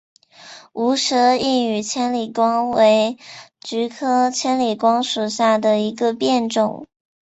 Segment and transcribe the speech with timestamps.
[0.73, 3.19] 无舌异羽千里光为
[3.59, 6.87] 菊科千里光属下的一个变种。